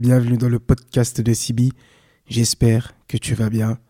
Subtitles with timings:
[0.00, 1.72] Bienvenue dans le podcast de Sibi.
[2.28, 3.80] J'espère que tu vas bien.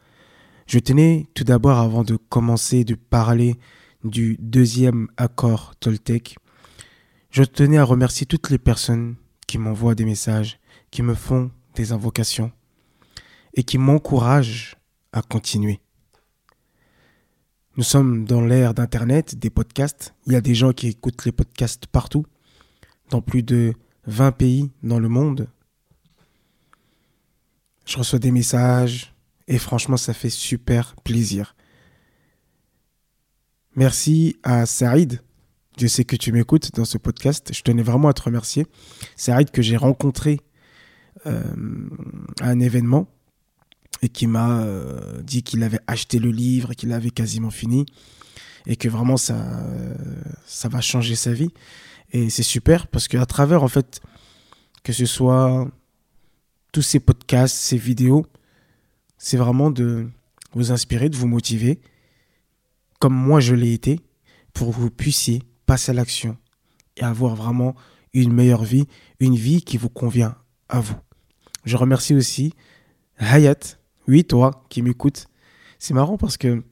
[0.67, 3.57] Je tenais tout d'abord, avant de commencer de parler
[4.05, 6.39] du deuxième accord Toltec,
[7.29, 9.17] je tenais à remercier toutes les personnes
[9.47, 10.59] qui m'envoient des messages,
[10.91, 12.53] qui me font des invocations
[13.53, 14.77] et qui m'encouragent
[15.13, 15.79] à continuer.
[17.77, 20.15] Nous sommes dans l'ère d'Internet, des podcasts.
[20.25, 22.25] Il y a des gens qui écoutent les podcasts partout,
[23.11, 23.75] dans plus de
[24.07, 25.49] 20 pays dans le monde
[27.89, 29.15] je reçois des messages
[29.47, 31.57] et franchement, ça fait super plaisir.
[33.75, 35.23] Merci à Saïd.
[35.81, 37.51] Je sais que tu m'écoutes dans ce podcast.
[37.55, 38.67] Je tenais vraiment à te remercier.
[39.17, 40.41] Saïd que j'ai rencontré
[41.27, 41.43] euh,
[42.41, 43.09] à un événement
[44.03, 47.87] et qui m'a euh, dit qu'il avait acheté le livre qu'il avait quasiment fini
[48.67, 49.65] et que vraiment ça,
[50.47, 51.51] ça va changer sa vie.
[52.13, 54.01] Et c'est super parce qu'à travers, en fait,
[54.83, 55.69] que ce soit
[56.73, 58.27] tous ces podcasts, ces vidéos,
[59.17, 60.09] c'est vraiment de
[60.53, 61.81] vous inspirer, de vous motiver,
[62.99, 64.01] comme moi je l'ai été,
[64.53, 66.37] pour que vous puissiez passer à l'action
[66.97, 67.75] et avoir vraiment
[68.13, 68.87] une meilleure vie,
[69.21, 70.37] une vie qui vous convient
[70.69, 70.97] à vous.
[71.65, 72.55] Je remercie aussi
[73.19, 73.77] Hayat,
[74.07, 75.27] oui toi qui m'écoutes.
[75.79, 76.63] C'est marrant parce que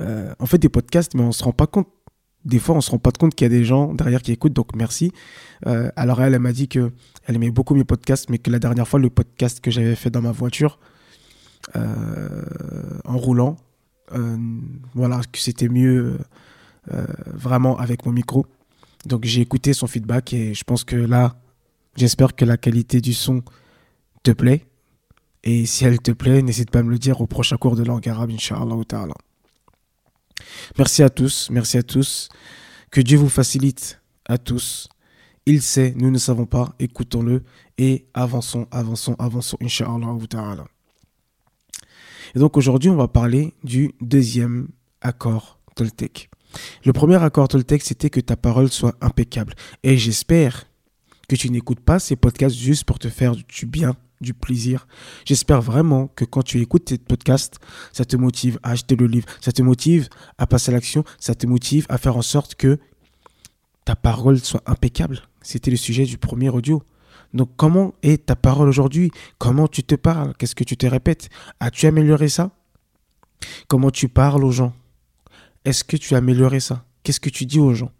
[0.00, 1.88] euh, on fait des podcasts, mais on se rend pas compte
[2.44, 4.52] des fois, on se rend pas compte qu'il y a des gens derrière qui écoutent,
[4.52, 5.12] donc merci.
[5.66, 6.92] Euh, alors elle, elle m'a dit que
[7.26, 10.10] elle aimait beaucoup mes podcasts, mais que la dernière fois, le podcast que j'avais fait
[10.10, 10.78] dans ma voiture,
[11.76, 12.42] euh,
[13.04, 13.56] en roulant,
[14.12, 14.36] euh,
[14.94, 16.18] voilà, que c'était mieux
[17.32, 18.44] vraiment avec mon micro.
[19.06, 21.34] Donc j'ai écouté son feedback et je pense que là,
[21.96, 23.42] j'espère que la qualité du son
[24.22, 24.66] te plaît.
[25.44, 27.84] Et si elle te plaît, n'hésite pas à me le dire au prochain cours de
[27.84, 29.14] langue arabe, Inch'Allah ta'ala.
[30.78, 32.28] Merci à tous, merci à tous.
[32.90, 34.88] Que Dieu vous facilite à tous.
[35.46, 37.42] Il sait, nous ne savons pas, écoutons-le
[37.76, 40.16] et avançons, avançons, avançons, Inch'Allah
[42.34, 44.68] Et donc aujourd'hui, on va parler du deuxième
[45.02, 46.30] accord Toltec.
[46.84, 49.54] Le premier accord Toltec, c'était que ta parole soit impeccable.
[49.82, 50.66] Et j'espère
[51.28, 54.86] que tu n'écoutes pas ces podcasts juste pour te faire du bien du plaisir.
[55.24, 57.58] J'espère vraiment que quand tu écoutes ces podcasts,
[57.92, 60.08] ça te motive à acheter le livre, ça te motive
[60.38, 62.78] à passer à l'action, ça te motive à faire en sorte que
[63.84, 65.20] ta parole soit impeccable.
[65.42, 66.82] C'était le sujet du premier audio.
[67.34, 69.10] Donc comment est ta parole aujourd'hui?
[69.38, 70.34] Comment tu te parles?
[70.38, 71.28] Qu'est-ce que tu te répètes?
[71.60, 72.50] As-tu amélioré ça?
[73.68, 74.72] Comment tu parles aux gens?
[75.64, 76.86] Est-ce que tu as amélioré ça?
[77.02, 77.92] Qu'est-ce que tu dis aux gens?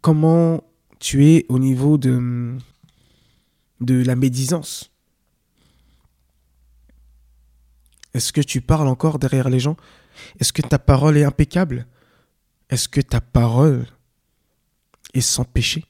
[0.00, 0.64] Comment
[0.98, 2.56] tu es au niveau de
[3.84, 4.92] de la médisance
[8.14, 9.76] Est-ce que tu parles encore derrière les gens?
[10.38, 11.86] Est-ce que ta parole est impeccable?
[12.68, 13.86] Est-ce que ta parole
[15.14, 15.84] est sans péché?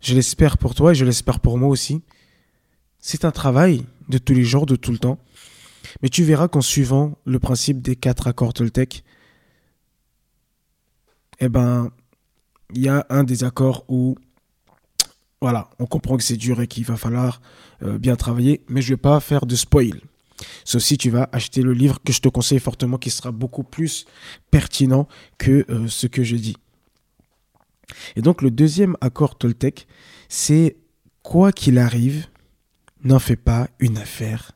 [0.00, 2.02] Je l'espère pour toi et je l'espère pour moi aussi.
[2.98, 5.18] C'est un travail de tous les jours, de tout le temps.
[6.02, 9.04] Mais tu verras qu'en suivant le principe des quatre accords Toltec,
[11.40, 11.90] eh ben,
[12.74, 14.16] il y a un des accords où
[15.40, 17.40] voilà, on comprend que c'est dur et qu'il va falloir
[17.82, 20.00] euh, bien travailler, mais je ne vais pas faire de spoil.
[20.64, 23.62] Sauf si tu vas acheter le livre que je te conseille fortement, qui sera beaucoup
[23.62, 24.06] plus
[24.50, 26.56] pertinent que euh, ce que je dis.
[28.16, 29.86] Et donc le deuxième accord Toltec,
[30.28, 30.76] c'est
[31.22, 32.26] quoi qu'il arrive,
[33.04, 34.52] n'en fais pas une affaire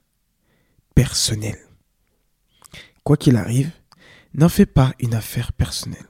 [0.95, 1.61] personnelle.
[3.05, 3.71] Quoi qu'il arrive,
[4.35, 6.07] n'en fais pas une affaire personnelle.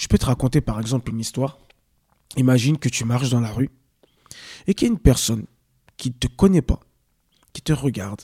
[0.00, 1.58] Je peux te raconter par exemple une histoire.
[2.38, 3.68] Imagine que tu marches dans la rue
[4.66, 5.44] et qu'il y a une personne
[5.98, 6.80] qui ne te connaît pas,
[7.52, 8.22] qui te regarde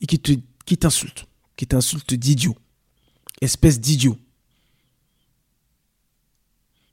[0.00, 0.32] et qui te
[0.64, 1.26] qui t'insulte,
[1.56, 2.56] qui t'insulte d'idiot.
[3.40, 4.16] Espèce d'idiot.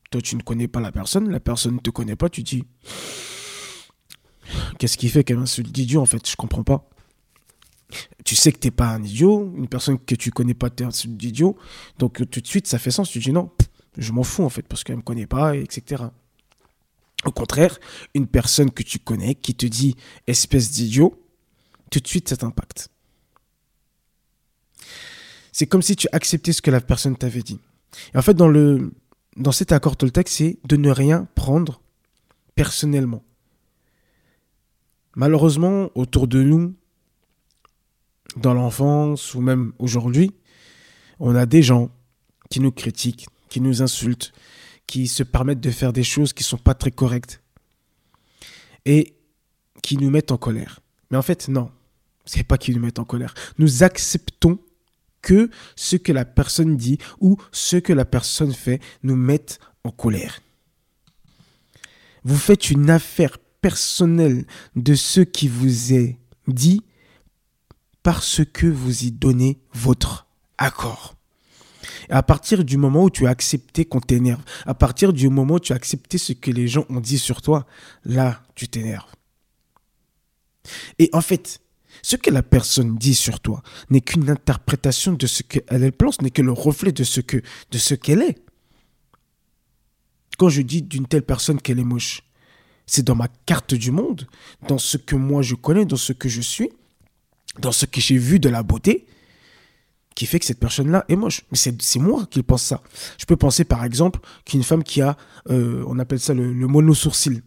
[0.09, 2.63] Toi, tu ne connais pas la personne, la personne ne te connaît pas, tu dis
[4.79, 6.27] Qu'est-ce qui fait qu'elle m'insulte d'idiot en fait?
[6.27, 6.89] Je comprends pas.
[8.25, 11.17] Tu sais que tu n'es pas un idiot, une personne que tu connais pas t'insulte
[11.17, 11.55] d'idiot,
[11.99, 13.11] donc tout de suite ça fait sens.
[13.11, 13.51] Tu dis non,
[13.97, 16.05] je m'en fous en fait parce qu'elle ne me connaît pas, etc.
[17.25, 17.79] Au contraire,
[18.13, 19.95] une personne que tu connais qui te dit
[20.27, 21.19] espèce d'idiot,
[21.89, 22.89] tout de suite ça t'impacte.
[25.51, 27.59] C'est comme si tu acceptais ce que la personne t'avait dit.
[28.13, 28.93] En fait, dans, le,
[29.37, 31.81] dans cet accord Toltec, c'est de ne rien prendre
[32.53, 33.23] personnellement.
[35.15, 36.75] Malheureusement, autour de nous,
[38.35, 40.31] dans l'enfance ou même aujourd'hui,
[41.19, 41.89] on a des gens
[42.51, 44.33] qui nous critiquent, qui nous insultent,
[44.85, 47.41] qui se permettent de faire des choses qui ne sont pas très correctes
[48.85, 49.15] et
[49.83, 50.79] qui nous mettent en colère.
[51.11, 51.71] Mais en fait, non,
[52.25, 53.33] c'est pas qu'ils nous mettent en colère.
[53.57, 54.59] Nous acceptons
[55.21, 59.91] que ce que la personne dit ou ce que la personne fait nous mette en
[59.91, 60.41] colère.
[62.23, 64.45] Vous faites une affaire personnelle
[64.75, 66.17] de ce qui vous est
[66.47, 66.83] dit
[68.03, 70.27] parce que vous y donnez votre
[70.57, 71.16] accord.
[72.09, 75.55] Et à partir du moment où tu as accepté qu'on t'énerve, à partir du moment
[75.55, 77.65] où tu as accepté ce que les gens ont dit sur toi,
[78.05, 79.11] là, tu t'énerves.
[80.99, 81.61] Et en fait,
[82.01, 86.31] ce que la personne dit sur toi n'est qu'une interprétation de ce qu'elle pense, n'est
[86.31, 88.37] que le reflet de ce de ce qu'elle est.
[90.37, 92.21] Quand je dis d'une telle personne qu'elle est moche,
[92.85, 94.27] c'est dans ma carte du monde,
[94.67, 96.69] dans ce que moi je connais, dans ce que je suis,
[97.59, 99.07] dans ce que j'ai vu de la beauté,
[100.17, 101.43] qui fait que cette personne-là est moche.
[101.51, 102.81] Mais c'est moi qui pense ça.
[103.19, 105.15] Je peux penser par exemple qu'une femme qui a,
[105.51, 107.43] euh, on appelle ça le, mono-sourcil,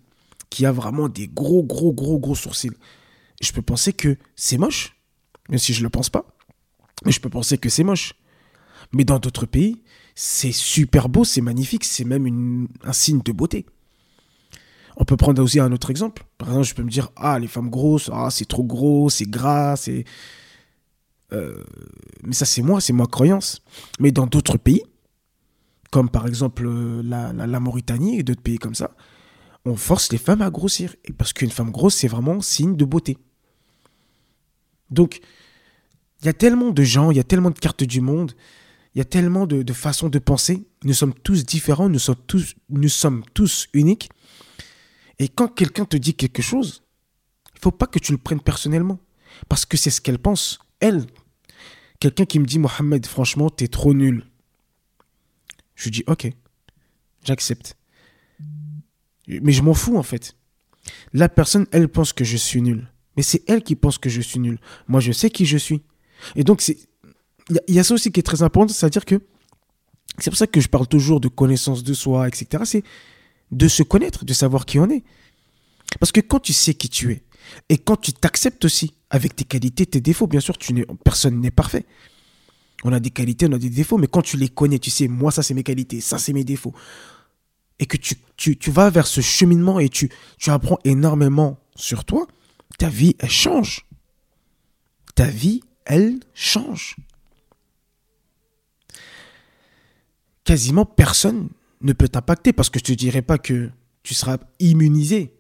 [0.51, 2.71] qui a vraiment des gros, gros, gros, gros sourcils.
[3.43, 4.97] Je peux penser que c'est moche,
[5.49, 6.27] même si je ne le pense pas.
[7.05, 8.15] Mais je peux penser que c'est moche.
[8.93, 9.83] Mais dans d'autres pays,
[10.15, 13.67] c'est super beau, c'est magnifique, c'est même un signe de beauté.
[14.97, 16.25] On peut prendre aussi un autre exemple.
[16.39, 19.29] Par exemple, je peux me dire, ah, les femmes grosses, ah, c'est trop gros, c'est
[19.29, 20.05] gras, c'est...
[21.33, 21.63] Euh,
[22.23, 23.63] mais ça, c'est moi, c'est ma croyance.
[23.99, 24.83] Mais dans d'autres pays,
[25.91, 28.95] comme par exemple euh, la, Mauritanie et d'autres pays comme ça,
[29.65, 30.95] on force les femmes à grossir.
[31.05, 33.19] Et parce qu'une femme grosse, c'est vraiment signe de beauté.
[34.91, 35.21] Donc,
[36.21, 38.33] il y a tellement de gens, il y a tellement de cartes du monde,
[38.95, 40.67] il y a tellement de, de, façons de penser.
[40.85, 44.11] Nous sommes tous différents, nous sommes tous, nous sommes tous uniques.
[45.19, 46.83] Et quand quelqu'un te dit quelque chose,
[47.55, 48.99] il faut pas que tu le prennes personnellement.
[49.49, 50.59] Parce que c'est ce qu'elle pense.
[50.81, 51.07] Elle,
[52.01, 54.25] quelqu'un qui me dit, Mohamed, franchement, tu es trop nul.
[55.77, 56.31] Je lui dis, ok,
[57.25, 57.77] j'accepte.
[59.29, 60.37] Mais je m'en fous en fait.
[61.13, 62.91] La personne, elle pense que je suis nul.
[63.17, 64.59] Mais c'est elle qui pense que je suis nul.
[64.89, 65.83] Moi, je sais qui je suis.
[66.37, 66.77] Et donc, il
[67.69, 69.21] y, a ça aussi qui est très important, c'est-à-dire que
[70.19, 72.63] c'est pour ça que je parle toujours de connaissance de soi, etc.
[72.67, 72.83] C'est
[73.51, 75.05] de se connaître, de savoir qui on est.
[75.99, 77.25] Parce que quand tu sais qui tu es,
[77.69, 80.57] et quand tu t'acceptes aussi, avec tes qualités, tes défauts, bien sûr,
[81.05, 81.85] personne n'est parfait.
[82.85, 85.09] On a des qualités, on a des défauts, mais quand tu les connais, tu sais,
[85.09, 86.75] moi, ça c'est mes qualités, ça c'est mes défauts.
[87.79, 92.05] Et que tu, tu, tu, vas vers ce cheminement et tu, tu apprends énormément sur
[92.05, 92.27] toi,
[92.79, 93.87] ta vie, elle change.
[95.15, 96.97] Ta vie, elle change.
[100.45, 101.49] Quasiment personne
[101.81, 103.71] ne peut t'impacter parce que je te dirais pas que
[104.03, 105.35] tu seras immunisé.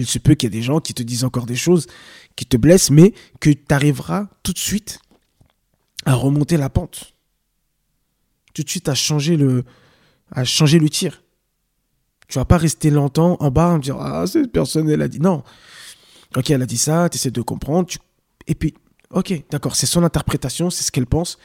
[0.00, 1.86] Il se peut qu'il y ait des gens qui te disent encore des choses
[2.36, 5.00] qui te blessent, mais que tu arriveras tout de suite
[6.06, 7.14] à remonter la pente.
[8.54, 9.64] Tout de suite à changer le,
[10.32, 11.22] à changer le tir.
[12.28, 15.08] Tu vas pas rester longtemps en bas et me dire Ah, cette personne, elle a
[15.08, 15.20] dit.
[15.20, 15.42] Non,
[16.36, 17.88] ok, elle a dit ça, tu essaies de comprendre.
[18.46, 18.74] Et puis,
[19.10, 21.38] ok, d'accord, c'est son interprétation, c'est ce qu'elle pense.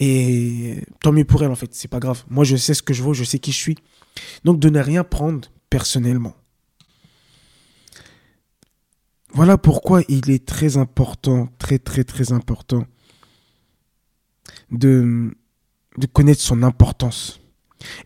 [0.00, 2.24] Et tant mieux pour elle, en fait, c'est pas grave.
[2.28, 3.76] Moi, je sais ce que je vaux, je sais qui je suis.
[4.44, 6.34] Donc, de ne rien prendre personnellement.
[9.32, 12.84] Voilà pourquoi il est très important, très très très important,
[14.70, 15.36] de,
[15.96, 17.40] de connaître son importance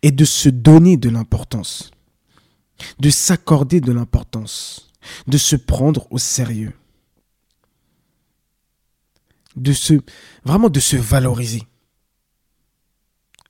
[0.02, 1.90] et de se donner de l'importance,
[2.98, 4.92] de s'accorder de l'importance
[5.26, 6.72] de se prendre au sérieux,
[9.56, 10.00] de se
[10.44, 11.62] vraiment de se valoriser.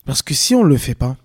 [0.04, 1.16] Parce que si on ne le fait pas,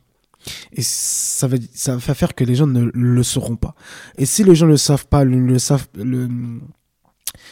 [0.71, 3.75] et ça va, faire que les gens ne le sauront pas.
[4.17, 6.59] Et si les gens ne le savent pas, ne le, savent, ne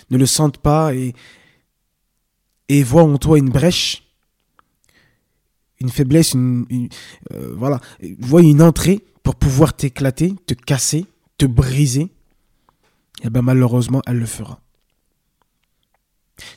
[0.09, 1.13] le sentent pas et,
[2.69, 4.03] et voient en toi une brèche,
[5.79, 6.65] une faiblesse, une,
[7.33, 7.79] euh, voilà,
[8.19, 11.05] voient une entrée pour pouvoir t'éclater, te casser,
[11.37, 12.11] te briser,
[13.21, 14.61] et eh ben malheureusement, elle le fera.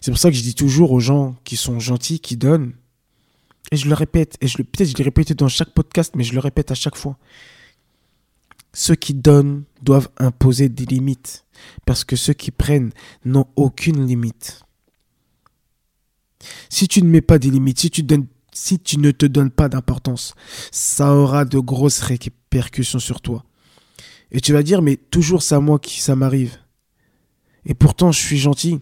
[0.01, 2.75] C'est pour ça que je dis toujours aux gens qui sont gentils, qui donnent,
[3.71, 6.35] et je le répète, et je peut-être je l'ai répété dans chaque podcast, mais je
[6.35, 7.17] le répète à chaque fois.
[8.73, 11.45] Ceux qui donnent doivent imposer des limites,
[11.87, 12.93] parce que ceux qui prennent
[13.25, 14.63] n'ont aucune limite.
[16.69, 19.51] Si tu ne mets pas des limites, si tu, donnes, si tu ne te donnes
[19.51, 20.35] pas d'importance,
[20.71, 23.45] ça aura de grosses répercussions sur toi.
[24.31, 26.57] Et tu vas dire, mais toujours c'est à moi qui ça m'arrive.
[27.65, 28.81] Et pourtant, je suis gentil.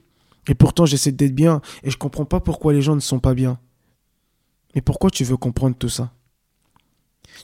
[0.49, 1.61] Et pourtant, j'essaie d'être bien.
[1.83, 3.59] Et je comprends pas pourquoi les gens ne sont pas bien.
[4.77, 6.13] Mais pourquoi tu veux comprendre tout ça?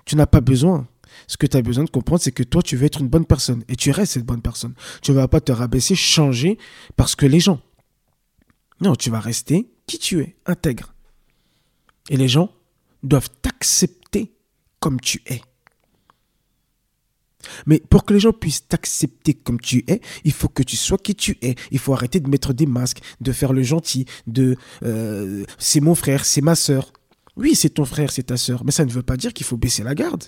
[0.04, 0.86] Tu n'as pas besoin.
[1.26, 3.24] Ce que tu as besoin de comprendre, c'est que toi, tu veux être une bonne
[3.24, 3.64] personne.
[3.68, 4.74] Et tu restes cette bonne personne.
[5.00, 6.58] Tu ne vas pas te rabaisser, changer
[6.94, 7.60] parce que les gens.
[8.82, 10.92] Non, tu vas rester qui tu es, intègre.
[12.10, 12.50] Et les gens
[13.02, 14.34] doivent t'accepter
[14.78, 15.40] comme tu es.
[17.64, 20.98] Mais pour que les gens puissent t'accepter comme tu es, il faut que tu sois
[20.98, 21.54] qui tu es.
[21.70, 25.94] Il faut arrêter de mettre des masques, de faire le gentil, de euh, c'est mon
[25.94, 26.92] frère, c'est ma sœur.
[27.36, 29.56] Oui, c'est ton frère, c'est ta sœur, mais ça ne veut pas dire qu'il faut
[29.56, 30.24] baisser la garde.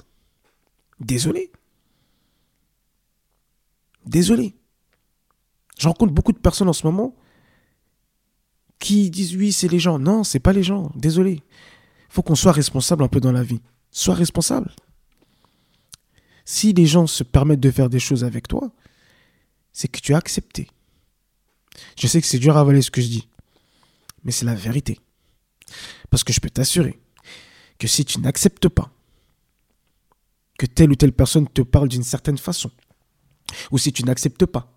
[1.01, 1.53] Désolé.
[4.07, 4.55] Désolé.
[5.79, 7.15] Je rencontre beaucoup de personnes en ce moment
[8.79, 9.99] qui disent oui, c'est les gens.
[9.99, 10.91] Non, c'est pas les gens.
[10.95, 11.43] Désolé.
[12.09, 13.61] Faut qu'on soit responsable un peu dans la vie.
[13.91, 14.75] Sois responsable.
[16.45, 18.71] Si les gens se permettent de faire des choses avec toi,
[19.73, 20.69] c'est que tu as accepté.
[21.99, 23.29] Je sais que c'est dur à avaler ce que je dis,
[24.23, 25.01] mais c'est la vérité.
[26.11, 26.99] Parce que je peux t'assurer
[27.79, 28.91] que si tu n'acceptes pas
[30.59, 32.71] que telle ou telle personne te parle d'une certaine façon,
[33.71, 34.71] ou si tu n'acceptes pas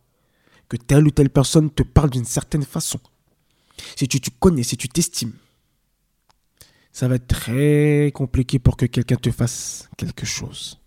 [0.70, 3.00] que telle ou telle personne te parle d'une certaine façon,
[3.96, 5.34] si tu te connais, si tu t'estimes,
[6.92, 10.80] ça va être très compliqué pour que quelqu'un te fasse quelque chose.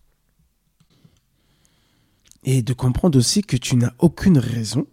[2.42, 4.87] Et de comprendre aussi que tu n'as aucune raison.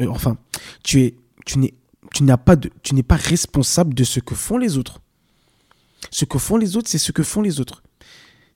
[0.00, 0.36] Euh, enfin,
[0.82, 1.14] tu es,
[1.46, 1.74] tu n'es,
[2.12, 5.00] tu n'es pas responsable de ce que font les autres.
[6.10, 7.82] Ce que font les autres, c'est ce que font les autres.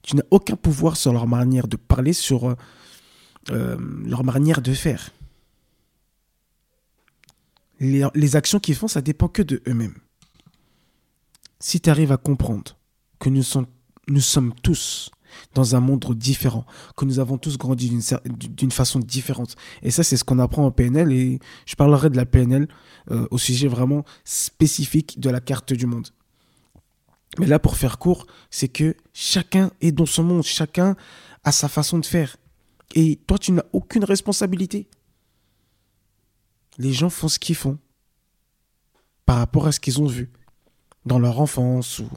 [0.03, 2.57] Tu n'as aucun pouvoir sur leur manière de parler, sur
[3.51, 5.11] euh, leur manière de faire.
[7.81, 9.95] Les, actions qu'ils font, ça dépend que de eux-mêmes.
[11.61, 12.77] Si tu arrives à comprendre
[13.19, 13.43] que nous
[14.21, 15.11] sommes tous
[15.55, 16.65] dans un monde différent,
[16.97, 17.91] que nous avons tous grandi
[18.27, 19.57] d'une façon différente.
[19.83, 22.69] Et ça, c'est ce qu'on apprend en PNL, et je parlerai de la PNL
[23.11, 26.09] euh, au sujet vraiment spécifique de la carte du monde.
[27.39, 30.97] Mais là, pour faire court, c'est que chacun est dans son monde, chacun
[31.45, 32.37] a sa façon de faire.
[32.95, 34.89] Et toi, tu n'as aucune responsabilité.
[36.79, 37.79] Les gens font ce qu'ils font
[39.27, 40.31] par rapport à ce qu'ils ont vu
[41.05, 42.09] dans leur enfance ou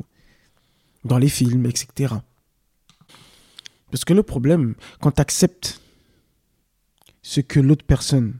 [1.04, 2.16] dans les films, etc.
[3.92, 5.82] Parce que le problème, quand tu acceptes
[7.22, 8.40] ce que l'autre personne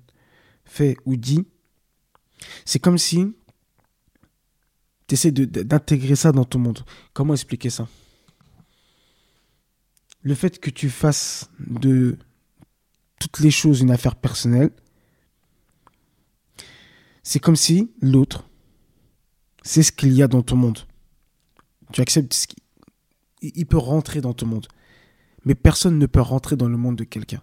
[0.66, 1.46] fait ou dit,
[2.66, 3.36] c'est comme si
[5.08, 6.86] tu essaies d'intégrer ça dans ton monde.
[7.14, 7.88] Comment expliquer ça?
[10.24, 12.18] Le fait que tu fasses de
[13.20, 14.72] toutes les choses une affaire personnelle,
[17.24, 18.48] c'est comme si l'autre,
[19.64, 20.80] c'est ce qu'il y a dans ton monde.
[21.92, 22.48] Tu acceptes ce
[23.42, 24.68] il peut rentrer dans ton monde.
[25.46, 27.42] Mais personne ne peut rentrer dans le monde de quelqu'un.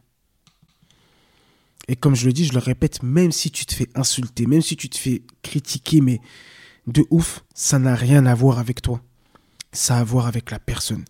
[1.88, 4.60] Et comme je le dis, je le répète, même si tu te fais insulter, même
[4.60, 6.20] si tu te fais critiquer, mais
[6.86, 9.00] de ouf, ça n'a rien à voir avec toi.
[9.72, 11.04] Ça a à voir avec la personne.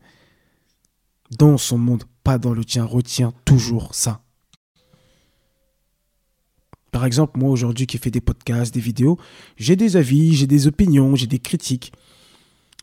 [1.37, 2.85] Dans son monde, pas dans le tien.
[2.85, 4.23] Retiens toujours ça.
[6.91, 9.19] Par exemple, moi aujourd'hui qui fais des podcasts, des vidéos,
[9.57, 11.93] j'ai des avis, j'ai des opinions, j'ai des critiques.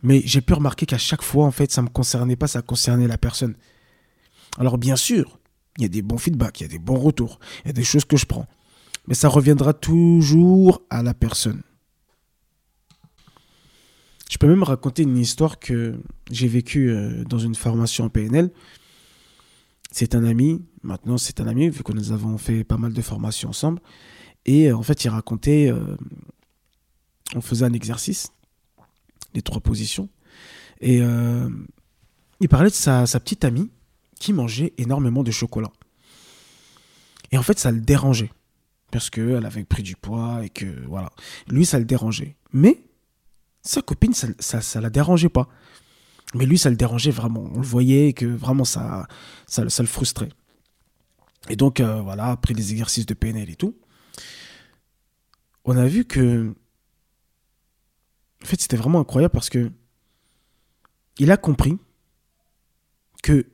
[0.02, 2.62] Mais j'ai pu remarquer qu'à chaque fois, en fait, ça ne me concernait pas, ça
[2.62, 3.56] concernait la personne.
[4.58, 5.38] Alors bien sûr,
[5.76, 7.74] il y a des bons feedbacks, il y a des bons retours, il y a
[7.74, 8.46] des choses que je prends.
[9.06, 11.62] Mais ça reviendra toujours à la personne.
[14.28, 18.50] Je peux même raconter une histoire que j'ai vécue euh, dans une formation en PNL.
[19.92, 23.02] C'est un ami, maintenant c'est un ami, vu que nous avons fait pas mal de
[23.02, 23.80] formations ensemble.
[24.44, 25.96] Et euh, en fait, il racontait, euh,
[27.36, 28.32] on faisait un exercice,
[29.34, 30.08] les trois positions.
[30.80, 33.70] Et il parlait de sa, sa petite amie
[34.18, 35.70] qui mangeait énormément de chocolat.
[37.32, 38.30] Et en fait, ça le dérangeait.
[38.90, 41.10] Parce qu'elle avait pris du poids et que, voilà.
[41.48, 42.36] Lui, ça le dérangeait.
[42.52, 42.82] Mais
[43.62, 45.48] sa copine, ça, ça, la dérangeait pas.
[46.34, 47.50] Mais lui, ça le dérangeait vraiment.
[47.52, 49.06] On le voyait que vraiment, ça,
[49.46, 50.28] ça, le frustrait.
[51.48, 53.76] Et donc, euh, voilà, après les exercices de PNL et tout,
[55.64, 56.54] on a vu que.
[58.42, 59.70] En fait, c'était vraiment incroyable parce que.
[61.18, 61.78] Il a compris
[63.22, 63.46] que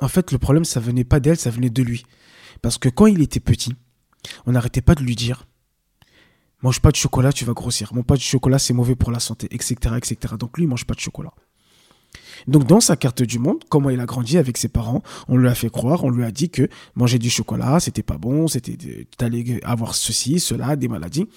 [0.00, 2.04] en fait, le problème, ça venait pas d'elle, ça venait de lui.
[2.62, 3.74] Parce que quand il était petit,
[4.46, 5.46] on n'arrêtait pas de lui dire
[6.62, 7.94] mange pas de chocolat, tu vas grossir.
[7.94, 10.34] Mange pas de chocolat, c'est mauvais pour la santé, etc., etc.
[10.38, 11.32] Donc lui, il mange pas de chocolat.
[12.46, 15.48] Donc dans sa carte du monde, comment il a grandi avec ses parents, on lui
[15.48, 19.06] a fait croire, on lui a dit que manger du chocolat, c'était pas bon, c'était
[19.20, 21.28] allais avoir ceci, cela, des maladies.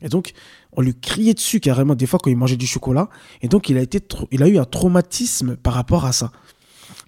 [0.00, 0.32] Et donc
[0.72, 3.08] on lui criait dessus carrément des fois quand il mangeait du chocolat.
[3.42, 4.00] Et donc il a été,
[4.30, 6.32] il a eu un traumatisme par rapport à ça.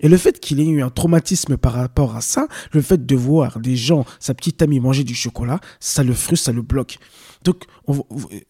[0.00, 3.16] Et le fait qu'il ait eu un traumatisme par rapport à ça, le fait de
[3.16, 6.98] voir des gens, sa petite amie manger du chocolat, ça le frustre, ça le bloque.
[7.44, 7.64] Donc,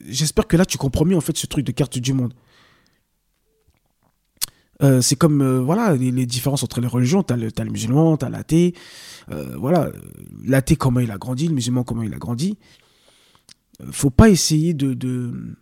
[0.06, 2.32] j'espère que là, tu comprends en fait ce truc de carte du monde.
[4.82, 7.22] Euh, c'est comme euh, voilà les, différences entre les religions.
[7.22, 8.74] T'as le, le musulman, t'as l'athée.
[9.30, 9.90] Euh, voilà,
[10.44, 12.58] l'athée comment il a grandi, le musulman comment il a grandi.
[13.90, 15.56] Faut pas essayer de, de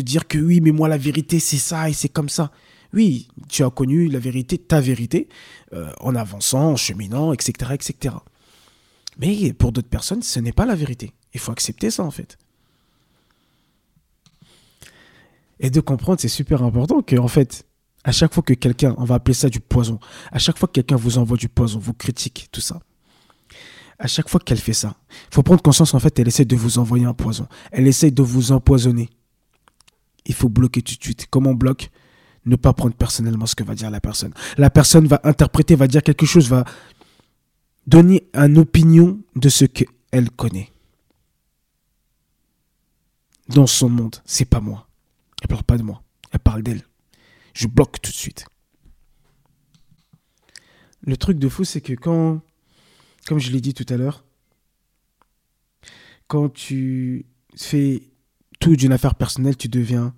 [0.00, 2.50] dire que oui, mais moi la vérité c'est ça et c'est comme ça.
[2.92, 5.28] Oui, tu as connu la vérité, ta vérité,
[5.72, 8.14] euh, en avançant, en cheminant, etc., etc.
[9.18, 11.12] Mais pour d'autres personnes, ce n'est pas la vérité.
[11.34, 12.38] Il faut accepter ça, en fait.
[15.60, 17.66] Et de comprendre, c'est super important que, en fait,
[18.04, 19.98] à chaque fois que quelqu'un, on va appeler ça du poison,
[20.30, 22.80] à chaque fois que quelqu'un vous envoie du poison, vous critique, tout ça,
[23.98, 24.96] à chaque fois qu'elle fait ça,
[25.30, 27.48] il faut prendre conscience, en fait, elle essaie de vous envoyer un poison.
[27.72, 29.10] Elle essaie de vous empoisonner.
[30.24, 31.26] Il faut bloquer tout de suite.
[31.28, 31.90] Comment on bloque?
[32.48, 34.32] Ne pas prendre personnellement ce que va dire la personne.
[34.56, 36.64] La personne va interpréter, va dire quelque chose, va
[37.86, 40.72] donner une opinion de ce qu'elle connaît.
[43.48, 44.88] Dans son monde, c'est pas moi.
[45.42, 46.02] Elle parle pas de moi.
[46.32, 46.82] Elle parle d'elle.
[47.52, 48.46] Je bloque tout de suite.
[51.02, 52.40] Le truc de fou, c'est que quand,
[53.26, 54.24] comme je l'ai dit tout à l'heure,
[56.28, 57.26] quand tu
[57.56, 58.02] fais
[58.58, 60.14] tout d'une affaire personnelle, tu deviens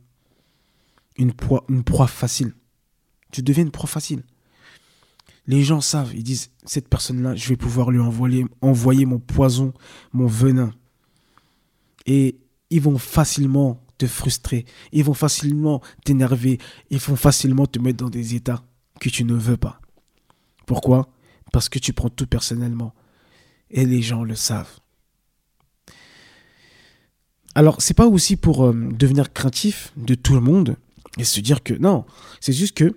[1.21, 2.55] une proie, facile.
[3.31, 4.25] Tu deviens une proie facile.
[5.47, 9.73] Les gens savent, ils disent, cette personne-là, je vais pouvoir lui envoyer, envoyer mon poison,
[10.12, 10.73] mon venin.
[12.07, 12.39] Et
[12.71, 16.59] ils vont facilement te frustrer, ils vont facilement t'énerver,
[16.89, 18.65] ils vont facilement te mettre dans des états
[18.99, 19.81] que tu ne veux pas.
[20.67, 21.11] Pourquoi?
[21.53, 22.95] Parce que tu prends tout personnellement.
[23.71, 24.81] Et les gens le savent.
[27.55, 30.77] Alors, c'est pas aussi pour euh, devenir craintif de tout le monde
[31.19, 32.05] et se dire que non,
[32.40, 32.97] c'est juste que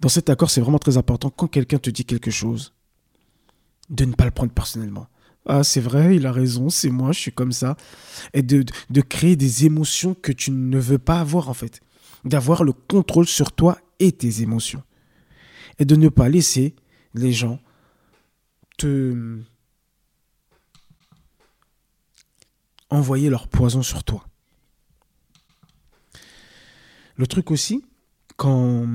[0.00, 2.74] dans cet accord, c'est vraiment très important quand quelqu'un te dit quelque chose,
[3.90, 5.08] de ne pas le prendre personnellement.
[5.46, 7.76] Ah, c'est vrai, il a raison, c'est moi, je suis comme ça.
[8.34, 11.80] Et de, de créer des émotions que tu ne veux pas avoir, en fait.
[12.24, 14.82] D'avoir le contrôle sur toi et tes émotions.
[15.78, 16.74] Et de ne pas laisser
[17.14, 17.58] les gens
[18.78, 19.38] te
[22.90, 24.24] envoyer leur poison sur toi.
[27.20, 27.84] Le truc aussi,
[28.38, 28.86] quand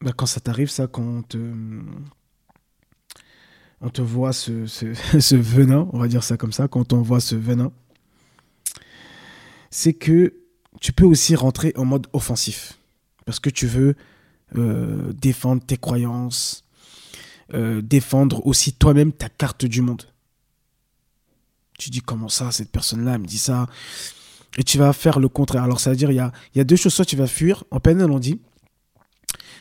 [0.00, 1.34] bah, quand ça t'arrive, ça, quand
[3.80, 7.18] on te, voit ce, ce, venin, on va dire ça comme ça, quand on voit
[7.18, 7.72] ce venin,
[9.68, 10.32] c'est que
[10.80, 12.78] tu peux aussi rentrer en mode offensif.
[13.26, 13.96] Parce que tu veux
[14.54, 16.62] euh, défendre tes croyances,
[17.52, 20.04] euh, défendre aussi toi-même ta carte du monde.
[21.80, 23.66] Tu dis comment ça, cette personne-là me dit ça?
[24.58, 25.62] Et tu vas faire le contraire.
[25.62, 26.92] Alors, ça veut dire, il y a, deux choses.
[26.92, 28.40] Soit tu vas fuir, en peine, on dit,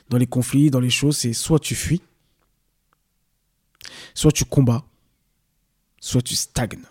[0.10, 2.02] dans les conflits, dans les choses, c'est soit tu fuis,
[4.14, 4.86] soit tu combats,
[6.00, 6.84] soit tu stagnes.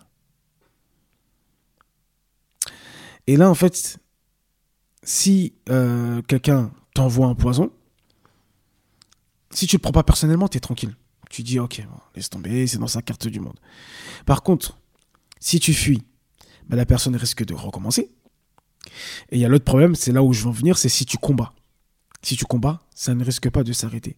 [3.27, 3.99] Et là, en fait,
[5.03, 7.73] si euh, quelqu'un t'envoie un poison,
[9.51, 10.95] si tu le prends pas personnellement, tu es tranquille.
[11.31, 11.83] Tu dis, ok,
[12.15, 13.59] laisse tomber, c'est dans sa carte du monde.
[14.25, 14.79] Par contre,
[15.41, 16.03] si tu fuis,
[16.77, 18.11] la personne risque de recommencer.
[19.31, 21.07] Et il y a l'autre problème, c'est là où je veux en venir, c'est si
[21.07, 21.53] tu combats.
[22.23, 24.17] Si tu combats, ça ne risque pas de s'arrêter.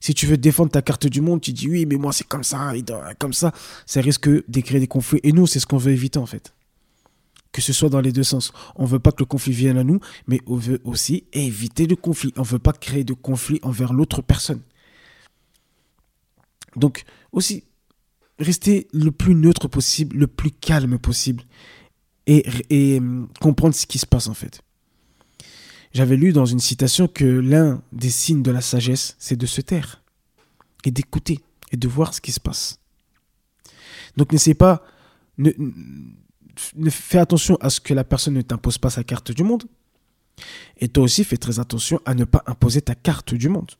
[0.00, 2.44] Si tu veux défendre ta carte du monde, tu dis oui, mais moi c'est comme
[2.44, 2.72] ça,
[3.18, 3.52] comme ça,
[3.86, 5.20] ça risque de créer des conflits.
[5.22, 6.52] Et nous, c'est ce qu'on veut éviter en fait.
[7.52, 8.52] Que ce soit dans les deux sens.
[8.74, 11.86] On ne veut pas que le conflit vienne à nous, mais on veut aussi éviter
[11.86, 12.32] le conflit.
[12.36, 14.60] On ne veut pas créer de conflit envers l'autre personne.
[16.76, 17.64] Donc, aussi,
[18.38, 21.44] rester le plus neutre possible, le plus calme possible,
[22.26, 24.62] et, hum, comprendre ce qui se passe en fait.
[25.92, 29.60] J'avais lu dans une citation que l'un des signes de la sagesse, c'est de se
[29.60, 30.02] taire
[30.84, 31.40] et d'écouter
[31.72, 32.80] et de voir ce qui se passe.
[34.16, 34.84] Donc n'essaie pas,
[35.38, 35.52] ne,
[36.90, 39.64] fais attention à ce que la personne ne t'impose pas sa carte du monde.
[40.78, 43.72] Et toi aussi, fais très attention à ne pas imposer ta carte du monde.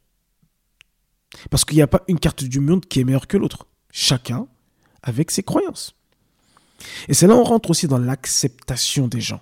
[1.50, 3.66] Parce qu'il n'y a pas une carte du monde qui est meilleure que l'autre.
[3.98, 4.46] Chacun
[5.02, 5.94] avec ses croyances.
[7.08, 9.40] Et c'est là où on rentre aussi dans l'acceptation des gens.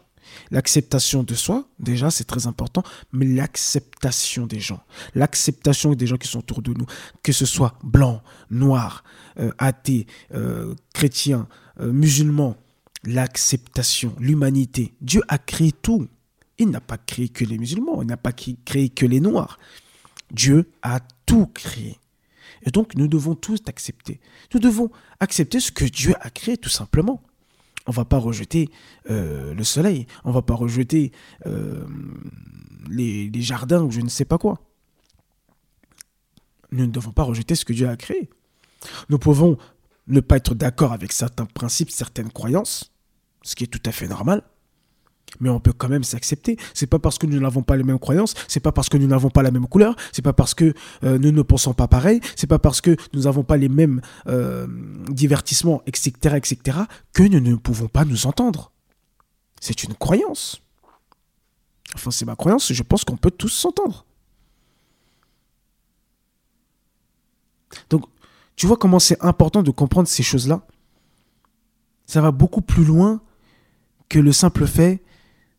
[0.52, 4.80] L'acceptation de soi, déjà, c'est très important, mais l'acceptation des gens.
[5.16, 6.86] L'acceptation des gens qui sont autour de nous,
[7.24, 9.02] que ce soit blanc, noir,
[9.40, 11.48] euh, athée, euh, chrétien,
[11.80, 12.56] euh, musulman.
[13.02, 14.94] L'acceptation, l'humanité.
[15.00, 16.06] Dieu a créé tout.
[16.58, 19.58] Il n'a pas créé que les musulmans, il n'a pas créé que les noirs.
[20.30, 21.98] Dieu a tout créé.
[22.62, 24.20] Et donc, nous devons tous accepter.
[24.52, 24.90] Nous devons
[25.20, 27.22] accepter ce que Dieu a créé, tout simplement
[27.86, 28.70] on va pas rejeter
[29.10, 31.12] euh, le soleil, on va pas rejeter
[31.46, 31.84] euh,
[32.88, 34.60] les, jardins ou je ne sais pas quoi.
[36.72, 38.30] Nous ne devons pas rejeter ce que Dieu a créé.
[39.08, 39.58] Nous pouvons
[40.06, 42.92] ne pas être d'accord avec certains principes, certaines croyances,
[43.42, 44.42] ce qui est tout à fait normal,
[45.40, 46.56] mais on peut quand même s'accepter.
[46.72, 49.06] C'est pas parce que nous n'avons pas les mêmes croyances, c'est pas parce que nous
[49.06, 52.20] n'avons pas la même couleur, c'est pas parce que euh, nous ne pensons pas pareil,
[52.36, 54.66] c'est pas parce que nous n'avons pas les mêmes euh,
[55.08, 56.78] divertissements, etc., etc.,
[57.12, 58.72] que nous ne pouvons pas nous entendre.
[59.60, 60.60] C'est une croyance.
[61.94, 64.04] Enfin, c'est ma croyance, je pense qu'on peut tous s'entendre.
[67.90, 68.04] Donc,
[68.56, 70.66] tu vois comment c'est important de comprendre ces choses-là?
[72.06, 73.20] Ça va beaucoup plus loin
[74.08, 75.02] que le simple fait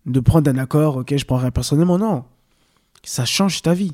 [0.06, 1.98] de prendre un accord, ok, je prendrai personnellement.
[1.98, 2.26] Non,
[3.04, 3.94] ça change ta vie.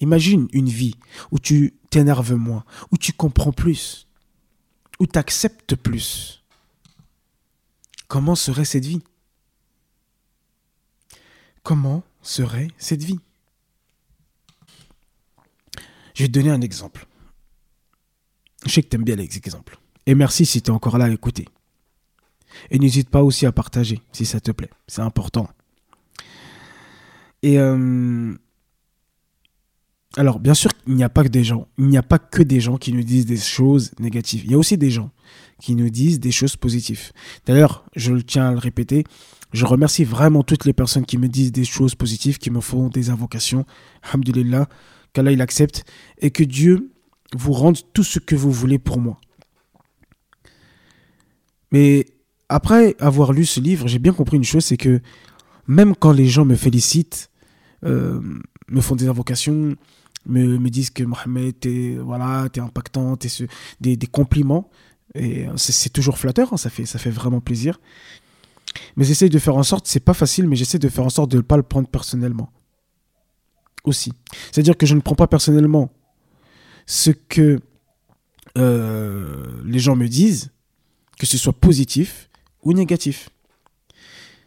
[0.00, 0.94] Imagine une vie
[1.30, 4.06] où tu t'énerves moins, où tu comprends plus,
[5.00, 6.42] où tu acceptes plus.
[8.08, 9.02] Comment serait cette vie?
[11.62, 13.18] Comment serait cette vie?
[16.14, 17.06] Je vais te donner un exemple.
[18.64, 19.78] Je sais que tu aimes bien les exemples.
[20.06, 21.46] Et merci si tu es encore là à écouter.
[22.70, 24.70] Et n'hésite pas aussi à partager si ça te plaît.
[24.86, 25.48] C'est important.
[27.42, 28.34] Et euh,
[30.16, 31.68] alors, bien sûr, il n'y a pas que des gens.
[31.78, 34.42] Il n'y a pas que des gens qui nous disent des choses négatives.
[34.44, 35.10] Il y a aussi des gens
[35.60, 37.12] qui nous disent des choses positives.
[37.44, 39.04] D'ailleurs, je le tiens à le répéter,
[39.52, 42.88] je remercie vraiment toutes les personnes qui me disent des choses positives, qui me font
[42.88, 43.64] des invocations.
[44.02, 44.68] Alhamdulillah,
[45.12, 45.84] qu'Allah il accepte
[46.18, 46.92] et que Dieu
[47.34, 49.18] vous rende tout ce que vous voulez pour moi.
[51.72, 52.06] Mais
[52.48, 55.00] après avoir lu ce livre, j'ai bien compris une chose, c'est que
[55.66, 57.30] même quand les gens me félicitent,
[57.84, 58.20] euh,
[58.68, 59.76] me font des invocations,
[60.26, 63.28] me, disent que Mohamed, t'es voilà, es impactant, t'es
[63.80, 64.70] des, des, compliments,
[65.56, 67.80] c'est toujours flatteur, hein, ça, fait, ça fait vraiment plaisir.
[68.96, 71.30] Mais j'essaie de faire en sorte, c'est pas facile, mais j'essaie de faire en sorte
[71.30, 72.50] de ne pas le prendre personnellement.
[73.84, 74.12] Aussi.
[74.50, 75.92] C'est-à-dire que je ne prends pas personnellement
[76.86, 77.60] ce que
[78.58, 80.50] euh, les gens me disent,
[81.18, 82.28] que ce soit positif
[82.66, 83.30] ou négatif.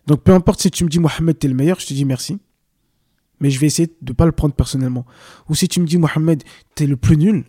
[0.06, 2.38] Donc peu importe si tu me dis Mohamed, t'es le meilleur, je te dis merci.
[3.40, 5.06] Mais je vais essayer de ne pas le prendre personnellement.
[5.48, 6.44] Ou si tu me dis Mohamed,
[6.76, 7.46] t'es le plus nul,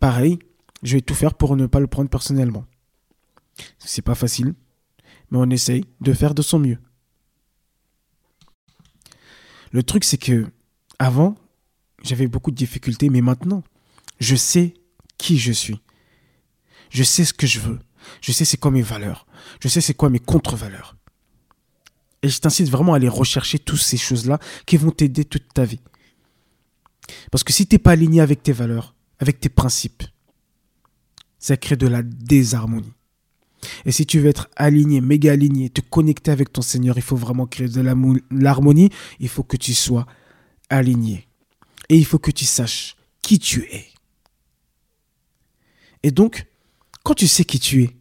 [0.00, 0.38] pareil,
[0.82, 2.66] je vais tout faire pour ne pas le prendre personnellement.
[3.78, 4.54] C'est pas facile,
[5.30, 6.78] mais on essaye de faire de son mieux.
[9.70, 10.46] Le truc, c'est que
[10.98, 11.36] avant,
[12.02, 13.64] j'avais beaucoup de difficultés, mais maintenant,
[14.20, 14.74] je sais
[15.16, 15.80] qui je suis.
[16.90, 17.78] Je sais ce que je veux.
[18.20, 19.26] Je sais c'est quoi mes valeurs.
[19.60, 20.96] Je sais c'est quoi mes contre-valeurs.
[22.22, 25.64] Et je t'incite vraiment à aller rechercher toutes ces choses-là qui vont t'aider toute ta
[25.64, 25.80] vie.
[27.30, 30.04] Parce que si tu n'es pas aligné avec tes valeurs, avec tes principes,
[31.38, 32.92] ça crée de la désharmonie.
[33.84, 37.16] Et si tu veux être aligné, méga aligné, te connecter avec ton Seigneur, il faut
[37.16, 38.90] vraiment créer de l'harmonie.
[39.20, 40.06] Il faut que tu sois
[40.68, 41.28] aligné.
[41.88, 43.86] Et il faut que tu saches qui tu es.
[46.02, 46.46] Et donc,
[47.04, 47.96] quand tu sais qui tu es,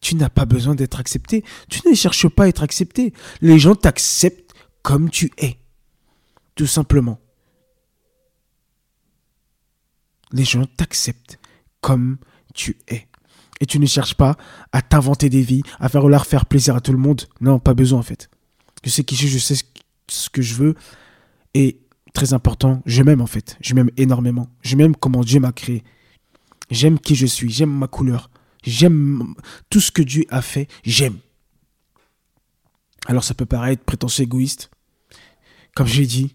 [0.00, 1.44] tu n'as pas besoin d'être accepté.
[1.68, 3.12] Tu ne cherches pas à être accepté.
[3.40, 5.58] Les gens t'acceptent comme tu es.
[6.54, 7.18] Tout simplement.
[10.32, 11.38] Les gens t'acceptent
[11.80, 12.18] comme
[12.54, 13.08] tu es.
[13.60, 14.36] Et tu ne cherches pas
[14.72, 17.22] à t'inventer des vies, à faire leur faire plaisir à tout le monde.
[17.40, 18.28] Non, pas besoin en fait.
[18.84, 19.56] Je sais qui je suis, je sais
[20.08, 20.74] ce que je veux.
[21.54, 21.80] Et
[22.12, 23.56] très important, je m'aime en fait.
[23.60, 24.46] Je m'aime énormément.
[24.62, 25.82] Je m'aime comment Dieu m'a créé.
[26.70, 28.30] J'aime qui je suis, j'aime ma couleur.
[28.62, 29.34] J'aime
[29.70, 31.18] tout ce que Dieu a fait, j'aime.
[33.06, 34.70] Alors ça peut paraître prétentieux égoïste.
[35.74, 36.34] Comme j'ai dit,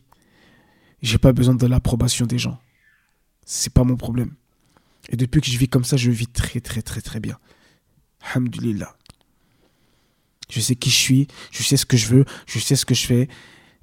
[1.01, 2.59] j'ai pas besoin de l'approbation des gens.
[3.45, 4.33] C'est pas mon problème.
[5.09, 7.37] Et depuis que je vis comme ça, je vis très très très très bien.
[8.21, 8.95] Alhamdulillah.
[10.49, 12.93] Je sais qui je suis, je sais ce que je veux, je sais ce que
[12.93, 13.29] je fais.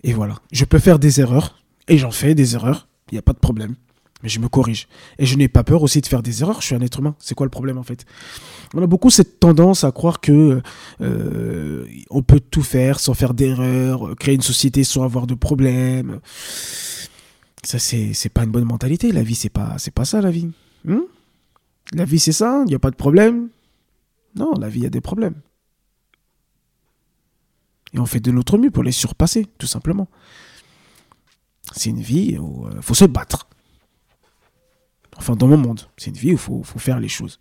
[0.02, 0.40] Et voilà.
[0.52, 3.38] Je peux faire des erreurs, et j'en fais des erreurs, il n'y a pas de
[3.38, 3.74] problème.
[4.22, 4.88] Mais je me corrige.
[5.18, 7.14] Et je n'ai pas peur aussi de faire des erreurs, je suis un être humain.
[7.18, 8.04] C'est quoi le problème en fait?
[8.74, 10.60] On a beaucoup cette tendance à croire que
[11.00, 16.20] euh, on peut tout faire sans faire d'erreurs, créer une société sans avoir de problèmes.
[17.62, 19.12] Ça, c'est, pas une bonne mentalité.
[19.12, 20.50] La vie, c'est pas, pas ça la vie.
[20.84, 21.00] Hmm?
[21.92, 23.48] La vie, c'est ça, il n'y a pas de problème.
[24.36, 25.34] Non, la vie, il y a des problèmes.
[27.94, 30.08] Et on fait de notre mieux pour les surpasser, tout simplement.
[31.72, 33.47] C'est une vie où il euh, faut se battre.
[35.18, 37.40] Enfin, dans mon monde, c'est une vie où il faut, faire les choses.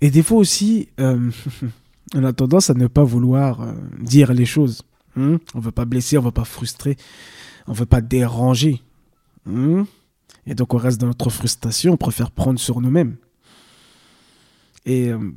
[0.00, 1.30] Et des fois aussi, euh,
[2.14, 4.82] on a tendance à ne pas vouloir euh, dire les choses.
[5.14, 6.96] Hmm on ne veut pas blesser, on ne veut pas frustrer,
[7.66, 8.80] on ne veut pas déranger.
[9.44, 9.82] Hmm?
[10.46, 13.16] Et donc on reste dans notre frustration, on préfère prendre sur nous-mêmes.
[14.86, 15.32] Et euh,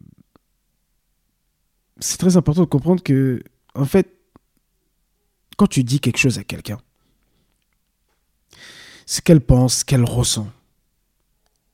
[2.00, 3.44] c'est très important de comprendre que,
[3.76, 4.18] en fait,
[5.58, 6.80] quand tu dis quelque chose à quelqu'un,
[9.06, 10.48] ce qu'elle pense, ce qu'elle ressent,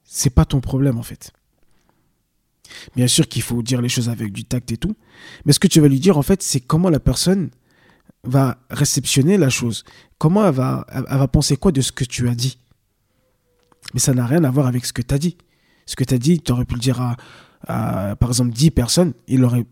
[0.03, 1.31] c'est pas ton problème en fait.
[2.95, 4.95] Bien sûr qu'il faut dire les choses avec du tact et tout,
[5.45, 7.49] mais ce que tu vas lui dire en fait, c'est comment la personne
[8.23, 9.83] va réceptionner la chose
[10.17, 12.59] Comment elle va, penser quoi de ce que tu as dit
[13.93, 15.35] Mais ça n'a rien à voir avec ce que tu as dit.
[15.87, 17.01] Ce que tu as dit, tu aurais pu le dire
[17.67, 19.65] à, par exemple, 10 personnes, il n'aurait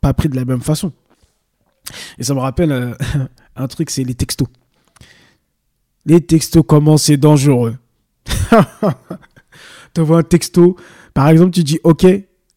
[0.00, 0.92] pas pris de la même façon.
[2.18, 2.94] Et ça me rappelle euh,
[3.56, 4.46] un truc, c'est les textos.
[6.08, 7.76] Les textos, comment c'est dangereux.
[9.94, 10.74] tu vois un texto,
[11.12, 12.06] par exemple, tu dis OK,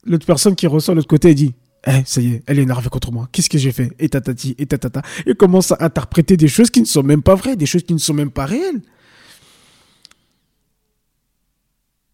[0.05, 1.53] l'autre personne qui reçoit de l'autre côté dit
[1.85, 3.27] eh, ça y est, elle est énervée contre moi.
[3.31, 3.91] Qu'est-ce que j'ai fait?
[3.99, 5.01] Et tatati, et tatata.
[5.25, 7.93] Et commence à interpréter des choses qui ne sont même pas vraies, des choses qui
[7.93, 8.81] ne sont même pas réelles.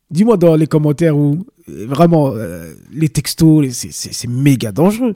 [0.10, 5.16] Dis-moi dans les commentaires où vraiment euh, les textos, c'est méga dangereux.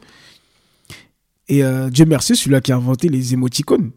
[1.47, 3.91] Et euh, Dieu merci, celui-là qui a inventé les émoticônes.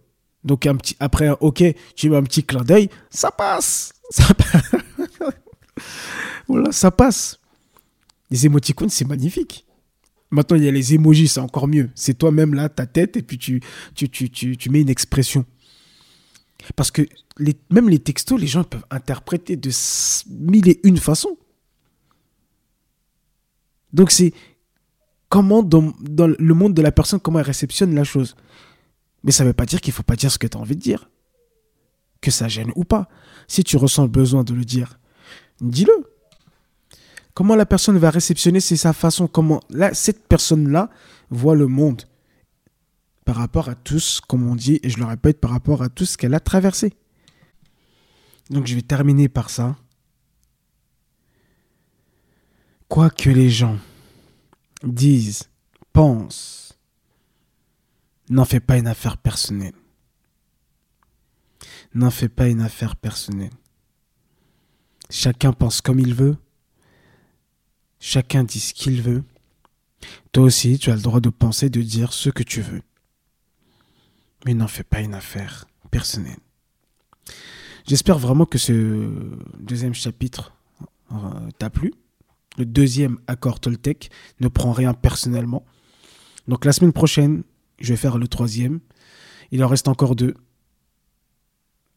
[0.44, 1.64] Donc un petit, après OK,
[1.96, 3.92] tu mets un petit clin d'œil, ça passe.
[4.10, 4.24] Ça
[6.46, 7.40] voilà, ça passe.
[8.30, 9.66] Les émoticônes, c'est magnifique.
[10.30, 11.90] Maintenant, il y a les emojis, c'est encore mieux.
[11.94, 13.62] C'est toi-même là, ta tête, et puis tu,
[13.94, 15.46] tu, tu, tu, mets une expression.
[16.76, 17.02] Parce que
[17.70, 19.70] même les textos, les gens peuvent interpréter de
[20.28, 21.36] mille et une façons.
[23.92, 24.32] Donc c'est
[25.28, 28.36] comment dans, le monde de la personne, comment elle réceptionne la chose.
[29.24, 30.60] Mais ça ne veut pas dire qu'il ne faut pas dire ce que tu as
[30.60, 31.10] envie de dire.
[32.20, 33.08] Que ça gêne ou pas.
[33.48, 35.00] Si tu ressens le besoin de le dire,
[35.60, 35.92] dis-le.
[37.32, 39.26] Comment la personne va réceptionner, c'est sa façon.
[39.26, 39.60] Comment
[39.92, 40.90] cette personne-là
[41.30, 42.02] voit le monde
[43.24, 45.88] par rapport à tout ce, comme on dit, et je le répète, par rapport à
[45.88, 46.92] tout ce qu'elle a traversé.
[48.50, 49.76] Donc je vais terminer par ça.
[52.88, 53.78] Quoi que les gens
[54.82, 55.48] disent,
[55.92, 56.63] pensent,
[58.30, 59.74] n'en fais pas une affaire personnelle.
[61.94, 63.52] N'en fais pas une affaire personnelle.
[65.10, 66.36] Chacun pense comme il veut.
[68.00, 69.24] Chacun dit ce qu'il veut.
[70.32, 72.82] Toi aussi, tu as le droit de penser, de dire ce que tu veux.
[74.44, 76.38] Mais n'en fais pas une affaire personnelle.
[77.86, 79.10] J'espère vraiment que ce
[79.58, 80.52] deuxième chapitre
[81.12, 81.92] euh, t'a plu.
[82.56, 84.10] Le deuxième accord Toltec
[84.40, 85.64] ne prend rien personnellement.
[86.48, 87.42] Donc la semaine prochaine,
[87.78, 88.80] je vais faire le troisième.
[89.50, 90.34] Il en reste encore deux.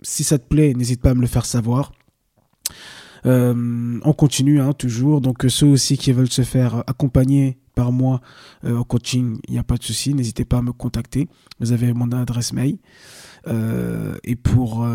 [0.01, 1.91] Si ça te plaît, n'hésite pas à me le faire savoir.
[3.25, 5.21] Euh, on continue hein, toujours.
[5.21, 8.21] Donc euh, ceux aussi qui veulent se faire accompagner par moi
[8.63, 10.13] euh, en coaching, il n'y a pas de souci.
[10.13, 11.27] N'hésitez pas à me contacter.
[11.59, 12.77] Vous avez mon adresse mail.
[14.23, 14.85] et pour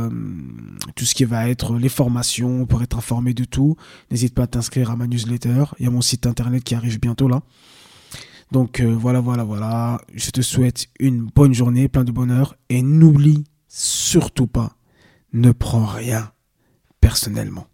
[0.94, 3.76] tout ce qui va être les formations, pour être informé de tout,
[4.10, 5.64] n'hésite pas à t'inscrire à ma newsletter.
[5.78, 7.42] Il y a mon site internet qui arrive bientôt là.
[8.52, 10.00] Donc voilà, voilà, voilà.
[10.14, 12.54] Je te souhaite une bonne journée, plein de bonheur.
[12.68, 14.76] Et n'oublie surtout pas,
[15.32, 16.30] ne prends rien
[17.00, 17.66] personnellement.